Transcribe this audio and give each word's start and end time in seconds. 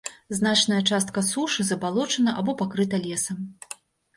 Значная 0.37 0.79
частка 0.95 1.23
сушы 1.27 1.65
забалочана 1.71 2.35
або 2.41 2.51
пакрыта 2.63 3.05
лесам. 3.07 3.37